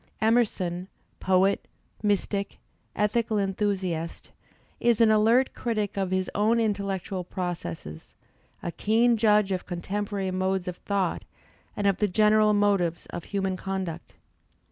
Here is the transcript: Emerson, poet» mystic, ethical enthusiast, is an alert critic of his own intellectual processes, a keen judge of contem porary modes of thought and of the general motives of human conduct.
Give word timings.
Emerson, 0.19 0.87
poet» 1.19 1.67
mystic, 2.01 2.57
ethical 2.95 3.37
enthusiast, 3.37 4.31
is 4.79 4.99
an 4.99 5.11
alert 5.11 5.53
critic 5.53 5.95
of 5.95 6.09
his 6.09 6.27
own 6.33 6.59
intellectual 6.59 7.23
processes, 7.23 8.15
a 8.63 8.71
keen 8.71 9.15
judge 9.15 9.51
of 9.51 9.67
contem 9.67 10.07
porary 10.07 10.33
modes 10.33 10.67
of 10.67 10.77
thought 10.77 11.23
and 11.77 11.85
of 11.85 11.97
the 11.97 12.07
general 12.07 12.51
motives 12.51 13.05
of 13.11 13.25
human 13.25 13.55
conduct. 13.55 14.15